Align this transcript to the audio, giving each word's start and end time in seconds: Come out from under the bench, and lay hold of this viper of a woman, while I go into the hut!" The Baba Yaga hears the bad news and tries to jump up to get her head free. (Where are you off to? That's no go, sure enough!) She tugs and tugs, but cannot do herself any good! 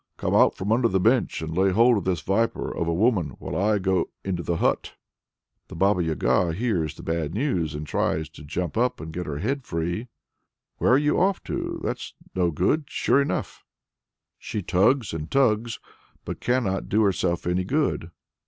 Come 0.17 0.33
out 0.33 0.55
from 0.55 0.71
under 0.71 0.87
the 0.87 0.99
bench, 0.99 1.43
and 1.43 1.55
lay 1.55 1.69
hold 1.69 1.95
of 1.95 2.05
this 2.05 2.21
viper 2.21 2.75
of 2.75 2.87
a 2.87 2.91
woman, 2.91 3.35
while 3.37 3.55
I 3.55 3.77
go 3.77 4.09
into 4.25 4.41
the 4.41 4.55
hut!" 4.55 4.95
The 5.67 5.75
Baba 5.75 6.03
Yaga 6.03 6.53
hears 6.53 6.95
the 6.95 7.03
bad 7.03 7.35
news 7.35 7.75
and 7.75 7.85
tries 7.85 8.27
to 8.29 8.43
jump 8.43 8.75
up 8.77 8.97
to 8.97 9.05
get 9.05 9.27
her 9.27 9.37
head 9.37 9.63
free. 9.63 10.07
(Where 10.77 10.93
are 10.93 10.97
you 10.97 11.19
off 11.19 11.43
to? 11.43 11.79
That's 11.83 12.15
no 12.33 12.49
go, 12.49 12.79
sure 12.87 13.21
enough!) 13.21 13.63
She 14.39 14.63
tugs 14.63 15.13
and 15.13 15.29
tugs, 15.29 15.79
but 16.25 16.39
cannot 16.41 16.89
do 16.89 17.03
herself 17.03 17.45
any 17.45 17.63
good! 17.63 18.09